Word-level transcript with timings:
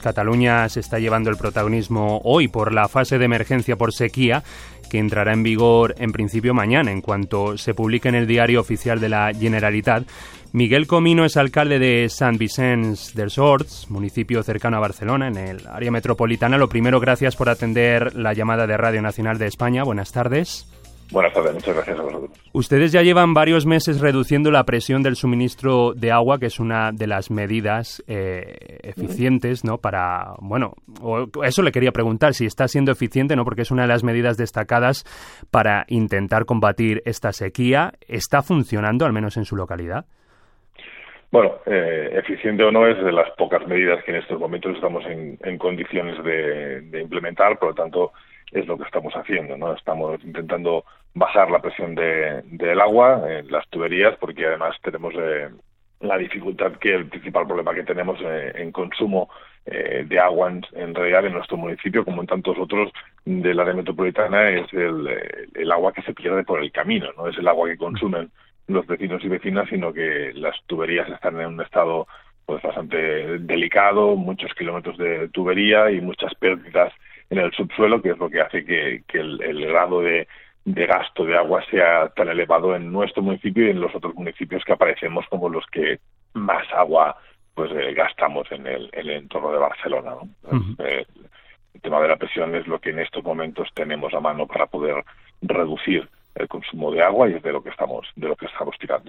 Cataluña 0.00 0.68
se 0.68 0.78
está 0.78 1.00
llevando 1.00 1.28
el 1.28 1.36
protagonismo 1.36 2.20
hoy 2.22 2.46
por 2.46 2.72
la 2.72 2.86
fase 2.86 3.18
de 3.18 3.24
emergencia 3.24 3.74
por 3.74 3.92
sequía 3.92 4.44
que 4.88 5.00
entrará 5.00 5.32
en 5.32 5.42
vigor 5.42 5.96
en 5.98 6.12
principio 6.12 6.54
mañana 6.54 6.92
en 6.92 7.00
cuanto 7.00 7.58
se 7.58 7.74
publique 7.74 8.08
en 8.08 8.14
el 8.14 8.28
diario 8.28 8.60
oficial 8.60 9.00
de 9.00 9.08
la 9.08 9.32
Generalitat. 9.34 10.06
Miguel 10.52 10.86
Comino 10.86 11.24
es 11.24 11.36
alcalde 11.36 11.80
de 11.80 12.08
Sant 12.10 12.38
Vicens 12.38 13.12
dels 13.16 13.38
Horts, 13.38 13.90
municipio 13.90 14.44
cercano 14.44 14.76
a 14.76 14.80
Barcelona, 14.80 15.26
en 15.26 15.36
el 15.36 15.66
área 15.66 15.90
metropolitana. 15.90 16.58
Lo 16.58 16.68
primero, 16.68 17.00
gracias 17.00 17.34
por 17.34 17.48
atender 17.48 18.14
la 18.14 18.34
llamada 18.34 18.68
de 18.68 18.76
Radio 18.76 19.02
Nacional 19.02 19.36
de 19.36 19.46
España. 19.48 19.82
Buenas 19.82 20.12
tardes. 20.12 20.68
Buenas 21.10 21.32
tardes, 21.32 21.54
muchas 21.54 21.74
gracias 21.74 21.98
a 21.98 22.02
vosotros. 22.02 22.50
Ustedes 22.52 22.92
ya 22.92 23.02
llevan 23.02 23.32
varios 23.32 23.64
meses 23.64 24.00
reduciendo 24.00 24.50
la 24.50 24.64
presión 24.64 25.02
del 25.02 25.16
suministro 25.16 25.94
de 25.94 26.12
agua, 26.12 26.38
que 26.38 26.46
es 26.46 26.60
una 26.60 26.92
de 26.92 27.06
las 27.06 27.30
medidas 27.30 28.04
eh, 28.06 28.78
eficientes, 28.82 29.64
¿no? 29.64 29.78
Para, 29.78 30.34
bueno, 30.40 30.74
eso 31.42 31.62
le 31.62 31.72
quería 31.72 31.92
preguntar, 31.92 32.34
si 32.34 32.44
está 32.44 32.68
siendo 32.68 32.92
eficiente, 32.92 33.36
¿no? 33.36 33.44
Porque 33.44 33.62
es 33.62 33.70
una 33.70 33.82
de 33.82 33.88
las 33.88 34.04
medidas 34.04 34.36
destacadas 34.36 35.04
para 35.50 35.86
intentar 35.88 36.44
combatir 36.44 37.02
esta 37.06 37.32
sequía. 37.32 37.92
¿Está 38.06 38.42
funcionando, 38.42 39.06
al 39.06 39.14
menos 39.14 39.38
en 39.38 39.46
su 39.46 39.56
localidad? 39.56 40.04
Bueno, 41.30 41.56
eh, 41.66 42.10
eficiente 42.12 42.64
o 42.64 42.70
no 42.70 42.86
es 42.86 43.02
de 43.02 43.12
las 43.12 43.30
pocas 43.36 43.66
medidas 43.66 44.02
que 44.04 44.12
en 44.12 44.18
estos 44.18 44.38
momentos 44.38 44.74
estamos 44.74 45.04
en, 45.06 45.58
condiciones 45.58 46.22
de, 46.22 46.82
de 46.82 47.00
implementar, 47.00 47.58
por 47.58 47.68
lo 47.68 47.74
tanto, 47.74 48.12
es 48.52 48.66
lo 48.66 48.78
que 48.78 48.84
estamos 48.84 49.12
haciendo, 49.14 49.56
¿no? 49.56 49.74
Estamos 49.74 50.22
intentando 50.24 50.84
bajar 51.14 51.50
la 51.50 51.60
presión 51.60 51.94
de, 51.94 52.42
del 52.44 52.80
agua 52.80 53.22
en 53.28 53.50
las 53.50 53.68
tuberías 53.68 54.16
porque 54.18 54.46
además 54.46 54.76
tenemos 54.82 55.14
eh, 55.16 55.48
la 56.00 56.16
dificultad 56.16 56.72
que 56.72 56.94
el 56.94 57.06
principal 57.08 57.46
problema 57.46 57.74
que 57.74 57.82
tenemos 57.82 58.18
eh, 58.22 58.52
en 58.54 58.72
consumo 58.72 59.28
eh, 59.66 60.04
de 60.06 60.18
agua 60.18 60.50
en, 60.50 60.64
en, 60.72 60.94
realidad 60.94 61.26
en 61.26 61.34
nuestro 61.34 61.56
municipio 61.56 62.04
como 62.04 62.20
en 62.22 62.28
tantos 62.28 62.56
otros 62.58 62.92
del 63.24 63.58
área 63.60 63.74
metropolitana 63.74 64.48
es 64.48 64.72
el, 64.72 65.08
el, 65.54 65.72
agua 65.72 65.92
que 65.92 66.02
se 66.02 66.14
pierde 66.14 66.44
por 66.44 66.62
el 66.62 66.72
camino, 66.72 67.08
no 67.16 67.28
es 67.28 67.36
el 67.36 67.48
agua 67.48 67.68
que 67.68 67.76
consumen 67.76 68.30
los 68.68 68.86
vecinos 68.86 69.22
y 69.24 69.28
vecinas, 69.28 69.68
sino 69.68 69.92
que 69.92 70.32
las 70.34 70.54
tuberías 70.66 71.08
están 71.08 71.40
en 71.40 71.48
un 71.48 71.60
estado 71.60 72.06
pues 72.46 72.62
bastante 72.62 72.96
delicado, 73.40 74.16
muchos 74.16 74.54
kilómetros 74.54 74.96
de 74.96 75.28
tubería 75.28 75.90
y 75.90 76.00
muchas 76.00 76.34
pérdidas 76.36 76.92
en 77.30 77.38
el 77.38 77.52
subsuelo, 77.52 78.00
que 78.00 78.10
es 78.10 78.18
lo 78.18 78.30
que 78.30 78.40
hace 78.40 78.64
que, 78.64 79.02
el, 79.12 79.66
grado 79.66 80.00
de, 80.00 80.26
gasto 80.64 81.24
de 81.24 81.36
agua 81.36 81.62
sea 81.70 82.08
tan 82.10 82.28
elevado 82.28 82.74
en 82.74 82.90
nuestro 82.92 83.22
municipio 83.22 83.66
y 83.66 83.70
en 83.70 83.80
los 83.80 83.94
otros 83.94 84.14
municipios 84.14 84.64
que 84.64 84.72
aparecemos 84.72 85.26
como 85.28 85.48
los 85.48 85.66
que 85.66 85.98
más 86.34 86.66
agua 86.72 87.16
pues 87.54 87.72
eh, 87.72 87.92
gastamos 87.92 88.50
en 88.52 88.66
el, 88.66 89.10
entorno 89.10 89.50
de 89.50 89.58
Barcelona. 89.58 90.12
Eh, 90.78 91.04
el 91.74 91.80
tema 91.80 92.00
de 92.00 92.08
la 92.08 92.16
presión 92.16 92.54
es 92.54 92.66
lo 92.66 92.78
que 92.78 92.90
en 92.90 93.00
estos 93.00 93.24
momentos 93.24 93.68
tenemos 93.74 94.14
a 94.14 94.20
mano 94.20 94.46
para 94.46 94.66
poder 94.66 95.04
reducir 95.42 96.08
el 96.34 96.48
consumo 96.48 96.92
de 96.92 97.02
agua 97.02 97.28
y 97.28 97.34
es 97.34 97.42
de 97.42 97.52
lo 97.52 97.62
que 97.62 97.70
estamos 97.70 98.06
de 98.14 98.28
lo 98.28 98.36
que 98.36 98.46
estamos 98.46 98.76
tirando. 98.78 99.07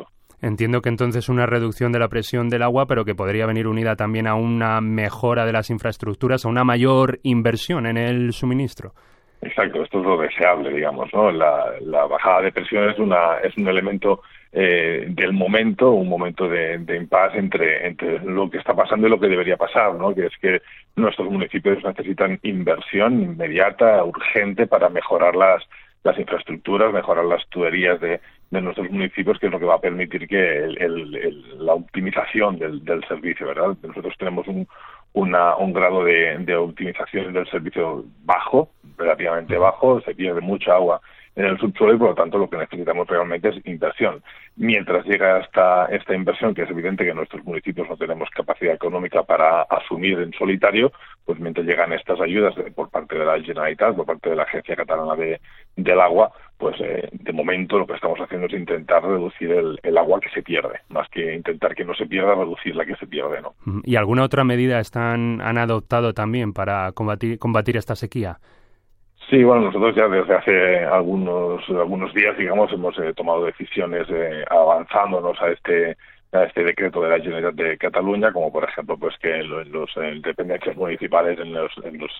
Entiendo 0.49 0.81
que 0.81 0.89
entonces 0.89 1.29
una 1.29 1.45
reducción 1.45 1.91
de 1.91 1.99
la 1.99 2.07
presión 2.07 2.49
del 2.49 2.63
agua, 2.63 2.87
pero 2.87 3.05
que 3.05 3.13
podría 3.13 3.45
venir 3.45 3.67
unida 3.67 3.95
también 3.95 4.25
a 4.25 4.33
una 4.33 4.81
mejora 4.81 5.45
de 5.45 5.53
las 5.53 5.69
infraestructuras, 5.69 6.43
a 6.43 6.49
una 6.49 6.63
mayor 6.63 7.19
inversión 7.21 7.85
en 7.85 7.97
el 7.97 8.33
suministro. 8.33 8.93
Exacto, 9.43 9.83
esto 9.83 9.99
es 9.99 10.05
lo 10.05 10.17
deseable, 10.17 10.71
digamos, 10.71 11.07
¿no? 11.13 11.31
La, 11.31 12.05
bajada 12.09 12.41
de 12.41 12.51
presión 12.51 12.89
es 12.89 12.97
una 12.97 13.37
es 13.43 13.55
un 13.57 13.67
elemento 13.67 14.23
eh, 14.51 15.05
del 15.09 15.33
momento, 15.33 15.91
un 15.91 16.09
momento 16.09 16.49
de, 16.49 16.79
de 16.79 16.97
impasse 16.97 17.37
entre, 17.37 17.85
entre 17.85 18.19
lo 18.25 18.49
que 18.49 18.57
está 18.57 18.73
pasando 18.73 19.05
y 19.05 19.11
lo 19.11 19.19
que 19.19 19.27
debería 19.27 19.55
pasar, 19.55 19.93
¿no? 19.93 20.15
Que 20.15 20.25
es 20.25 20.37
que 20.41 20.63
nuestros 20.95 21.29
municipios 21.29 21.83
necesitan 21.83 22.39
inversión 22.41 23.21
inmediata, 23.21 24.03
urgente, 24.03 24.65
para 24.65 24.89
mejorar 24.89 25.35
las 25.35 25.63
las 26.03 26.17
infraestructuras, 26.17 26.93
mejorar 26.93 27.25
las 27.25 27.45
tuberías 27.49 27.99
de, 27.99 28.21
de 28.51 28.61
nuestros 28.61 28.89
municipios, 28.89 29.37
que 29.39 29.47
es 29.47 29.51
lo 29.51 29.59
que 29.59 29.65
va 29.65 29.75
a 29.75 29.81
permitir 29.81 30.27
que 30.27 30.57
el, 30.63 31.65
la 31.65 31.73
optimización 31.73 32.57
del, 32.57 32.83
del, 32.85 33.03
servicio, 33.07 33.47
¿verdad? 33.47 33.75
Nosotros 33.83 34.15
tenemos 34.17 34.47
un, 34.47 34.67
una, 35.13 35.55
un 35.57 35.73
grado 35.73 36.03
de, 36.03 36.37
de 36.39 36.55
optimización 36.55 37.33
del 37.33 37.49
servicio 37.49 38.05
bajo, 38.23 38.69
relativamente 38.97 39.57
bajo, 39.57 40.01
se 40.01 40.15
pierde 40.15 40.41
mucha 40.41 40.75
agua 40.75 41.01
en 41.35 41.45
el 41.45 41.57
subsuelo 41.57 41.93
y 41.93 41.97
por 41.97 42.09
lo 42.09 42.15
tanto 42.15 42.37
lo 42.37 42.49
que 42.49 42.57
necesitamos 42.57 43.07
realmente 43.07 43.49
es 43.49 43.65
inversión. 43.65 44.21
Mientras 44.55 45.05
llega 45.05 45.39
esta, 45.39 45.85
esta 45.85 46.13
inversión, 46.13 46.53
que 46.53 46.63
es 46.63 46.69
evidente 46.69 47.05
que 47.05 47.13
nuestros 47.13 47.43
municipios 47.45 47.87
no 47.87 47.97
tenemos 47.97 48.29
capacidad 48.29 48.73
económica 48.73 49.23
para 49.23 49.61
asumir 49.63 50.19
en 50.19 50.33
solitario, 50.33 50.91
pues 51.25 51.39
mientras 51.39 51.65
llegan 51.65 51.93
estas 51.93 52.19
ayudas 52.19 52.55
por 52.75 52.89
parte 52.89 53.17
de 53.17 53.25
la 53.25 53.39
Generalitat, 53.39 53.95
por 53.95 54.05
parte 54.05 54.29
de 54.29 54.35
la 54.35 54.43
Agencia 54.43 54.75
Catalana 54.75 55.15
de, 55.15 55.39
del 55.75 55.99
Agua, 55.99 56.31
pues 56.57 56.75
eh, 56.81 57.07
de 57.13 57.31
momento 57.31 57.79
lo 57.79 57.87
que 57.87 57.93
estamos 57.93 58.19
haciendo 58.19 58.47
es 58.47 58.53
intentar 58.53 59.01
reducir 59.01 59.49
el, 59.51 59.79
el, 59.81 59.97
agua 59.97 60.19
que 60.19 60.29
se 60.29 60.43
pierde, 60.43 60.81
más 60.89 61.07
que 61.09 61.33
intentar 61.33 61.73
que 61.73 61.85
no 61.85 61.95
se 61.95 62.05
pierda, 62.05 62.35
reducir 62.35 62.75
la 62.75 62.85
que 62.85 62.97
se 62.97 63.07
pierde, 63.07 63.41
¿no? 63.41 63.53
¿Y 63.85 63.95
alguna 63.95 64.23
otra 64.23 64.43
medida 64.43 64.81
están, 64.81 65.39
han 65.39 65.57
adoptado 65.57 66.13
también 66.13 66.51
para 66.51 66.91
combatir, 66.91 67.39
combatir 67.39 67.77
esta 67.77 67.95
sequía? 67.95 68.39
Sí, 69.29 69.43
bueno, 69.43 69.61
nosotros 69.61 69.95
ya 69.95 70.07
desde 70.07 70.33
hace 70.33 70.85
algunos 70.85 71.61
algunos 71.69 72.11
días, 72.15 72.35
digamos, 72.35 72.71
hemos 72.73 72.97
eh, 72.97 73.13
tomado 73.15 73.45
decisiones 73.45 74.07
eh, 74.09 74.43
avanzándonos 74.49 75.39
a 75.39 75.49
este 75.51 75.97
a 76.31 76.43
este 76.43 76.63
decreto 76.63 77.01
de 77.01 77.09
la 77.09 77.19
Generalitat 77.19 77.53
de 77.53 77.77
Cataluña, 77.77 78.31
como 78.31 78.51
por 78.51 78.63
ejemplo, 78.63 78.97
pues 78.97 79.15
que 79.19 79.39
en 79.39 79.49
los, 79.49 79.89
dependencias 80.21 80.75
municipales, 80.75 81.39
en 81.39 81.53
los, 81.53 81.71
en 81.83 81.99
los 81.99 82.11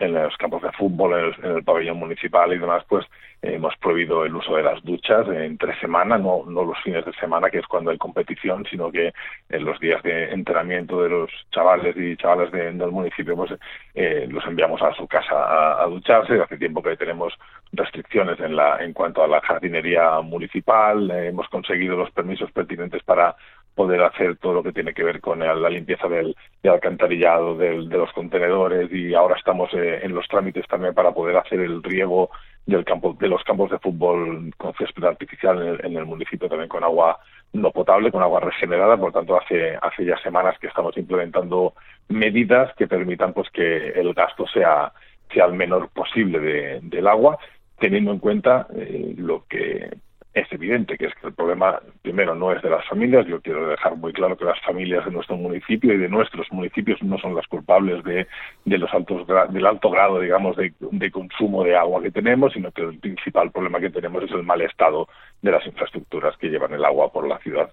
en 0.00 0.14
los 0.14 0.36
campos 0.38 0.62
de 0.62 0.72
fútbol, 0.72 1.34
en 1.42 1.56
el, 1.56 1.62
pabellón 1.62 1.98
municipal 1.98 2.52
y 2.52 2.58
demás, 2.58 2.82
pues 2.88 3.06
hemos 3.42 3.76
prohibido 3.76 4.24
el 4.24 4.34
uso 4.34 4.56
de 4.56 4.62
las 4.62 4.82
duchas 4.82 5.26
entre 5.28 5.78
semana, 5.78 6.18
no, 6.18 6.44
no 6.46 6.64
los 6.64 6.78
fines 6.82 7.04
de 7.04 7.12
semana, 7.12 7.50
que 7.50 7.58
es 7.58 7.66
cuando 7.66 7.90
hay 7.90 7.98
competición, 7.98 8.66
sino 8.70 8.90
que 8.90 9.12
en 9.48 9.64
los 9.64 9.78
días 9.78 10.02
de 10.02 10.30
entrenamiento 10.32 11.02
de 11.02 11.10
los 11.10 11.30
chavales 11.50 11.96
y 11.96 12.16
chavales 12.16 12.50
del 12.50 12.90
municipio, 12.90 13.36
pues 13.36 13.52
eh, 13.94 14.26
los 14.28 14.44
enviamos 14.46 14.80
a 14.82 14.92
su 14.94 15.06
casa 15.06 15.82
a, 15.82 15.86
ducharse. 15.86 16.40
Hace 16.40 16.56
tiempo 16.56 16.82
que 16.82 16.96
tenemos 16.96 17.34
restricciones 17.72 18.40
en, 18.40 18.56
la, 18.56 18.78
en 18.82 18.92
cuanto 18.94 19.22
a 19.22 19.28
la 19.28 19.40
jardinería 19.42 20.20
municipal, 20.22 21.10
eh, 21.10 21.28
hemos 21.28 21.48
conseguido 21.48 21.96
los 21.96 22.10
permisos 22.10 22.50
pertinentes 22.52 23.02
para 23.02 23.36
poder 23.74 24.02
hacer 24.02 24.36
todo 24.36 24.54
lo 24.54 24.62
que 24.62 24.72
tiene 24.72 24.92
que 24.92 25.04
ver 25.04 25.20
con 25.20 25.38
la 25.38 25.70
limpieza 25.70 26.08
del, 26.08 26.36
alcantarillado, 26.64 27.56
del, 27.56 27.88
de 27.88 27.98
los 27.98 28.12
contenedores 28.12 28.92
y 28.92 29.14
ahora 29.14 29.36
estamos 29.36 29.72
eh, 29.74 30.00
en 30.02 30.14
los 30.14 30.26
trámites 30.28 30.66
también 30.66 30.94
para 30.94 31.12
poder 31.12 31.36
hacer 31.36 31.60
el 31.60 31.82
riego 31.82 32.30
del 32.66 32.84
campo, 32.84 33.16
de 33.18 33.28
los 33.28 33.42
campos 33.44 33.70
de 33.70 33.78
fútbol 33.78 34.52
con 34.56 34.74
césped 34.74 35.04
artificial 35.04 35.80
en 35.82 35.96
el, 35.96 36.04
municipio 36.04 36.48
también 36.48 36.68
con 36.68 36.84
agua 36.84 37.18
no 37.52 37.70
potable, 37.70 38.12
con 38.12 38.22
agua 38.22 38.40
regenerada, 38.40 38.96
por 38.96 39.12
tanto 39.12 39.36
hace, 39.36 39.76
hace 39.80 40.04
ya 40.04 40.16
semanas 40.18 40.58
que 40.58 40.68
estamos 40.68 40.96
implementando 40.96 41.74
medidas 42.08 42.72
que 42.76 42.86
permitan 42.86 43.32
pues 43.32 43.50
que 43.50 43.88
el 43.88 44.14
gasto 44.14 44.46
sea, 44.46 44.92
sea 45.32 45.46
el 45.46 45.54
menor 45.54 45.88
posible 45.88 46.38
de, 46.38 46.80
del 46.82 47.08
agua, 47.08 47.38
teniendo 47.78 48.12
en 48.12 48.18
cuenta 48.18 48.68
eh, 48.76 49.14
lo 49.16 49.44
que 49.48 49.90
es 50.32 50.50
evidente 50.52 50.96
que 50.96 51.06
es 51.06 51.14
que 51.14 51.26
el 51.26 51.32
problema 51.32 51.80
primero 52.02 52.34
no 52.34 52.52
es 52.52 52.62
de 52.62 52.70
las 52.70 52.86
familias, 52.88 53.26
yo 53.26 53.40
quiero 53.40 53.68
dejar 53.68 53.96
muy 53.96 54.12
claro 54.12 54.36
que 54.36 54.44
las 54.44 54.60
familias 54.60 55.04
de 55.04 55.10
nuestro 55.10 55.36
municipio 55.36 55.92
y 55.92 55.98
de 55.98 56.08
nuestros 56.08 56.46
municipios 56.52 57.02
no 57.02 57.18
son 57.18 57.34
las 57.34 57.46
culpables 57.48 58.04
de, 58.04 58.26
los 58.64 58.92
altos 58.94 59.26
del 59.26 59.66
alto 59.66 59.90
grado 59.90 60.20
digamos 60.20 60.56
de, 60.56 60.72
de, 60.78 61.10
consumo 61.10 61.64
de 61.64 61.76
agua 61.76 62.00
que 62.00 62.12
tenemos, 62.12 62.52
sino 62.52 62.70
que 62.70 62.82
el 62.82 62.98
principal 62.98 63.50
problema 63.50 63.80
que 63.80 63.90
tenemos 63.90 64.22
es 64.22 64.30
el 64.30 64.44
mal 64.44 64.60
estado 64.60 65.08
de 65.42 65.50
las 65.50 65.66
infraestructuras 65.66 66.36
que 66.36 66.48
llevan 66.48 66.74
el 66.74 66.84
agua 66.84 67.12
por 67.12 67.26
la 67.26 67.38
ciudad. 67.38 67.70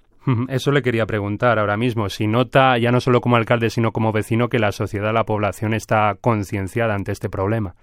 Eso 0.49 0.73
le 0.73 0.81
quería 0.81 1.05
preguntar 1.05 1.57
ahora 1.57 1.77
mismo, 1.77 2.09
si 2.09 2.27
nota 2.27 2.77
ya 2.77 2.91
no 2.91 2.99
solo 2.99 3.21
como 3.21 3.37
alcalde 3.37 3.69
sino 3.69 3.93
como 3.93 4.11
vecino 4.11 4.49
que 4.49 4.59
la 4.59 4.73
sociedad, 4.73 5.13
la 5.13 5.23
población 5.23 5.73
está 5.73 6.17
concienciada 6.19 6.95
ante 6.95 7.13
este 7.13 7.29
problema. 7.29 7.75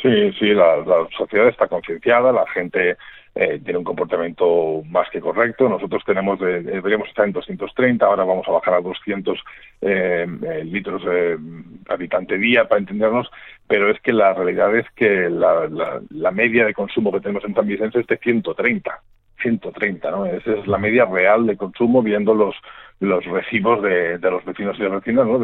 Sí, 0.00 0.32
sí, 0.38 0.54
la, 0.54 0.84
sociedad 1.16 1.48
está 1.48 1.68
concienciada, 1.68 2.32
la 2.32 2.46
gente 2.48 2.96
eh, 3.34 3.60
tiene 3.62 3.78
un 3.78 3.84
comportamiento 3.84 4.82
más 4.88 5.08
que 5.10 5.20
correcto. 5.20 5.68
Nosotros 5.68 6.02
tenemos 6.04 6.40
deberíamos 6.40 7.08
estar 7.08 7.26
en 7.26 7.32
230, 7.32 8.04
ahora 8.04 8.24
vamos 8.24 8.46
a 8.48 8.52
bajar 8.52 8.74
a 8.74 8.80
200 8.80 9.38
eh, 9.82 10.26
eh, 10.42 10.64
litros 10.64 11.02
eh, 11.08 11.36
habitante 11.88 12.38
día 12.38 12.68
para 12.68 12.80
entendernos, 12.80 13.30
pero 13.66 13.90
es 13.90 14.00
que 14.00 14.12
la 14.12 14.34
realidad 14.34 14.74
es 14.76 14.90
que 14.96 15.28
la, 15.28 15.68
la, 15.68 16.00
la 16.10 16.30
media 16.30 16.64
de 16.64 16.74
consumo 16.74 17.12
que 17.12 17.20
tenemos 17.20 17.44
en 17.44 17.54
San 17.54 17.66
Vicente 17.66 18.00
es 18.00 18.06
de 18.06 18.16
130. 18.16 19.02
130, 19.42 20.10
¿no? 20.10 20.26
Esa 20.26 20.52
es 20.52 20.66
la 20.66 20.78
media 20.78 21.04
real 21.04 21.46
de 21.46 21.56
consumo 21.56 22.02
viendo 22.02 22.34
los 22.34 22.54
los 23.02 23.24
recibos 23.24 23.82
de, 23.82 24.18
de 24.18 24.30
los 24.30 24.44
vecinos 24.44 24.76
y 24.78 24.82
las 24.82 24.92
vecinas, 24.92 25.26
¿no? 25.26 25.40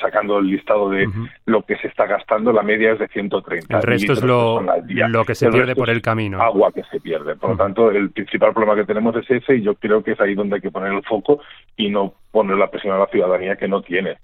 sacando 0.00 0.38
el 0.38 0.46
listado 0.46 0.88
de 0.88 1.06
lo 1.44 1.62
que 1.62 1.76
se 1.76 1.88
está 1.88 2.06
gastando, 2.06 2.52
la 2.52 2.62
media 2.62 2.92
es 2.92 2.98
de 2.98 3.08
130. 3.08 3.76
El 3.76 3.82
resto 3.82 4.14
es 4.14 4.22
lo, 4.22 4.62
lo 4.62 5.24
que 5.26 5.34
se 5.34 5.50
pierde 5.50 5.76
por 5.76 5.90
el 5.90 6.00
camino. 6.00 6.40
Agua 6.40 6.72
que 6.72 6.82
se 6.84 7.00
pierde. 7.00 7.36
Por 7.36 7.50
lo 7.50 7.56
tanto, 7.56 7.90
el 7.90 8.10
principal 8.12 8.54
problema 8.54 8.76
que 8.76 8.86
tenemos 8.86 9.14
es 9.16 9.30
ese 9.30 9.56
y 9.56 9.62
yo 9.62 9.74
creo 9.74 10.02
que 10.02 10.12
es 10.12 10.20
ahí 10.20 10.34
donde 10.34 10.56
hay 10.56 10.62
que 10.62 10.70
poner 10.70 10.90
el 10.90 11.02
foco 11.02 11.40
y 11.76 11.90
no 11.90 12.14
poner 12.30 12.56
la 12.56 12.70
presión 12.70 12.94
a 12.94 13.00
la 13.00 13.06
ciudadanía 13.08 13.56
que 13.56 13.68
no 13.68 13.82
tiene 13.82 14.16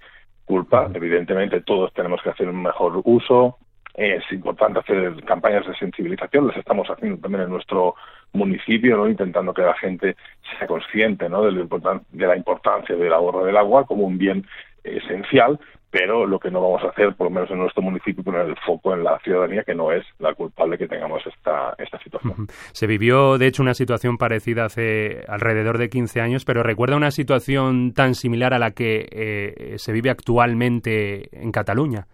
culpa. 0.45 0.89
Evidentemente, 0.91 1.61
todos 1.61 1.93
tenemos 1.93 2.19
que 2.23 2.31
hacer 2.31 2.49
un 2.49 2.63
mejor 2.63 2.99
uso. 3.03 3.57
Es 3.99 4.23
importante 4.31 4.79
hacer 4.79 5.21
campañas 5.25 5.67
de 5.67 5.75
sensibilización, 5.75 6.47
las 6.47 6.55
estamos 6.55 6.87
haciendo 6.89 7.19
también 7.19 7.43
en 7.43 7.49
nuestro 7.49 7.95
municipio, 8.31 8.95
¿no? 8.95 9.09
intentando 9.09 9.53
que 9.53 9.61
la 9.61 9.73
gente 9.73 10.15
sea 10.57 10.67
consciente 10.67 11.27
¿no? 11.27 11.43
de, 11.43 11.67
de 12.11 12.27
la 12.27 12.37
importancia 12.37 12.95
del 12.95 13.11
ahorro 13.11 13.43
del 13.43 13.57
agua 13.57 13.85
como 13.85 14.05
un 14.05 14.17
bien 14.17 14.45
esencial, 14.85 15.59
pero 15.91 16.25
lo 16.25 16.39
que 16.39 16.49
no 16.49 16.61
vamos 16.61 16.81
a 16.85 16.91
hacer, 16.91 17.13
por 17.13 17.27
lo 17.27 17.31
menos 17.31 17.51
en 17.51 17.57
nuestro 17.57 17.81
municipio, 17.81 18.23
poner 18.23 18.47
el 18.47 18.55
foco 18.65 18.93
en 18.93 19.03
la 19.03 19.19
ciudadanía, 19.19 19.65
que 19.65 19.75
no 19.75 19.91
es 19.91 20.05
la 20.19 20.33
culpable 20.33 20.77
que 20.77 20.87
tengamos 20.87 21.21
esta, 21.27 21.75
esta 21.77 21.99
situación. 21.99 22.47
Se 22.71 22.87
vivió, 22.87 23.37
de 23.37 23.47
hecho, 23.47 23.61
una 23.63 23.73
situación 23.73 24.17
parecida 24.17 24.63
hace 24.63 25.25
alrededor 25.27 25.77
de 25.77 25.89
15 25.89 26.21
años, 26.21 26.45
pero 26.45 26.63
¿recuerda 26.63 26.95
una 26.95 27.11
situación 27.11 27.91
tan 27.93 28.15
similar 28.15 28.53
a 28.53 28.59
la 28.59 28.71
que 28.71 29.07
eh, 29.11 29.73
se 29.77 29.91
vive 29.91 30.09
actualmente 30.09 31.29
en 31.33 31.51
Cataluña? 31.51 32.05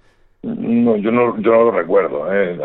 No, 0.45 0.95
yo 0.97 1.11
no, 1.11 1.35
yo 1.39 1.51
no 1.51 1.63
lo 1.63 1.71
recuerdo. 1.71 2.31
¿eh? 2.31 2.55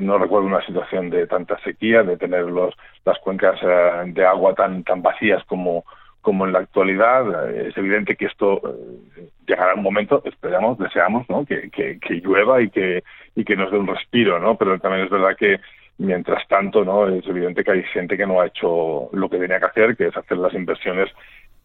No 0.00 0.18
recuerdo 0.18 0.46
una 0.46 0.64
situación 0.64 1.10
de 1.10 1.26
tanta 1.26 1.58
sequía, 1.64 2.04
de 2.04 2.16
tener 2.16 2.44
los, 2.44 2.72
las 3.04 3.18
cuencas 3.18 3.58
eh, 3.60 4.02
de 4.06 4.24
agua 4.24 4.54
tan, 4.54 4.84
tan 4.84 5.02
vacías 5.02 5.42
como, 5.46 5.84
como 6.20 6.46
en 6.46 6.52
la 6.52 6.60
actualidad. 6.60 7.50
Es 7.52 7.76
evidente 7.76 8.14
que 8.14 8.26
esto 8.26 8.60
eh, 8.64 9.30
llegará 9.48 9.74
un 9.74 9.82
momento, 9.82 10.22
esperamos, 10.24 10.78
deseamos, 10.78 11.28
¿no? 11.28 11.44
Que, 11.44 11.70
que, 11.70 11.98
que, 11.98 12.14
llueva 12.20 12.62
y 12.62 12.70
que, 12.70 13.02
y 13.34 13.44
que 13.44 13.56
nos 13.56 13.72
dé 13.72 13.78
un 13.78 13.88
respiro, 13.88 14.38
¿no? 14.38 14.56
Pero 14.56 14.78
también 14.78 15.06
es 15.06 15.10
verdad 15.10 15.36
que 15.36 15.58
mientras 15.98 16.46
tanto, 16.46 16.84
¿no? 16.84 17.08
Es 17.08 17.26
evidente 17.26 17.64
que 17.64 17.72
hay 17.72 17.82
gente 17.82 18.16
que 18.16 18.26
no 18.28 18.40
ha 18.40 18.46
hecho 18.46 19.08
lo 19.12 19.28
que 19.28 19.38
tenía 19.38 19.58
que 19.58 19.66
hacer, 19.66 19.96
que 19.96 20.06
es 20.06 20.16
hacer 20.16 20.38
las 20.38 20.54
inversiones 20.54 21.10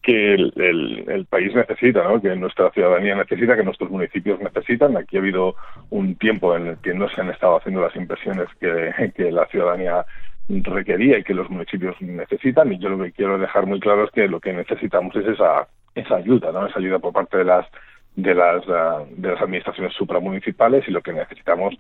que 0.01 0.33
el, 0.33 1.05
el, 1.07 1.25
país 1.25 1.53
necesita, 1.53 2.03
¿no? 2.03 2.21
que 2.21 2.35
nuestra 2.35 2.71
ciudadanía 2.71 3.15
necesita, 3.15 3.55
que 3.55 3.63
nuestros 3.63 3.89
municipios 3.89 4.39
necesitan. 4.39 4.95
Aquí 4.95 5.17
ha 5.17 5.19
habido 5.19 5.55
un 5.89 6.15
tiempo 6.15 6.55
en 6.55 6.67
el 6.67 6.77
que 6.77 6.93
no 6.93 7.09
se 7.09 7.21
han 7.21 7.29
estado 7.29 7.57
haciendo 7.57 7.81
las 7.81 7.95
inversiones 7.95 8.47
que, 8.59 9.31
la 9.31 9.45
ciudadanía 9.47 10.05
requería 10.47 11.19
y 11.19 11.23
que 11.23 11.33
los 11.33 11.49
municipios 11.49 11.95
necesitan 12.01 12.71
y 12.73 12.79
yo 12.79 12.89
lo 12.89 13.03
que 13.03 13.11
quiero 13.11 13.37
dejar 13.37 13.67
muy 13.67 13.79
claro 13.79 14.05
es 14.05 14.11
que 14.11 14.27
lo 14.27 14.39
que 14.39 14.51
necesitamos 14.51 15.15
es 15.15 15.27
esa 15.27 15.67
esa 15.93 16.15
ayuda 16.15 16.51
no 16.51 16.65
esa 16.65 16.79
ayuda 16.79 16.97
por 16.97 17.13
parte 17.13 17.37
de 17.37 17.43
las 17.43 17.67
de 18.15 18.33
las 18.33 18.67
ah, 18.67 19.03
de 19.11 19.29
las 19.29 19.39
administraciones 19.39 19.93
supramunicipales 19.93 20.87
y 20.87 20.91
lo 20.91 21.03
que 21.03 21.13
necesitamos 21.13 21.75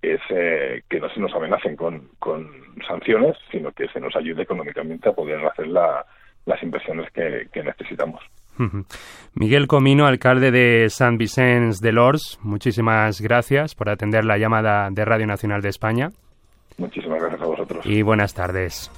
es 0.00 0.20
eh, 0.30 0.82
que 0.88 1.00
no 1.00 1.08
se 1.10 1.18
nos 1.18 1.34
amenacen 1.34 1.74
con, 1.74 2.10
con 2.20 2.48
sanciones 2.86 3.36
sino 3.50 3.72
que 3.72 3.88
se 3.88 3.98
nos 3.98 4.14
ayude 4.14 4.42
económicamente 4.42 5.08
a 5.08 5.14
poder 5.14 5.44
hacer 5.44 5.66
las 5.66 6.62
inversiones 6.62 6.81
que, 7.52 7.62
necesitamos 7.62 8.22
Miguel 9.34 9.66
Comino, 9.66 10.06
alcalde 10.06 10.50
de 10.50 10.88
San 10.90 11.16
Vicente 11.16 11.78
de 11.80 11.92
Lors, 11.92 12.38
muchísimas 12.42 13.20
gracias 13.20 13.74
por 13.74 13.88
atender 13.88 14.24
la 14.24 14.38
llamada 14.38 14.88
de 14.90 15.04
Radio 15.04 15.26
Nacional 15.26 15.62
de 15.62 15.68
España. 15.68 16.12
Muchísimas 16.78 17.20
gracias 17.20 17.42
a 17.42 17.46
vosotros. 17.46 17.86
Y 17.86 18.02
buenas 18.02 18.34
tardes. 18.34 18.90